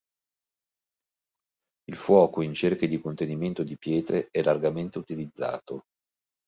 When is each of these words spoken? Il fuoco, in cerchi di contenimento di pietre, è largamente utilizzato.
Il 1.83 1.95
fuoco, 1.95 2.41
in 2.41 2.55
cerchi 2.55 2.87
di 2.87 2.99
contenimento 2.99 3.61
di 3.61 3.77
pietre, 3.77 4.29
è 4.31 4.41
largamente 4.41 4.97
utilizzato. 4.97 5.81